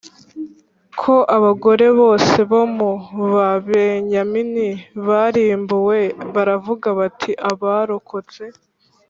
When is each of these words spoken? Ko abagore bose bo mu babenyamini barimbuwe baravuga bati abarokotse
Ko 1.01 1.15
abagore 1.35 1.85
bose 1.99 2.37
bo 2.51 2.61
mu 2.77 2.91
babenyamini 3.33 4.67
barimbuwe 5.07 6.01
baravuga 6.33 6.87
bati 6.99 7.31
abarokotse 7.51 8.43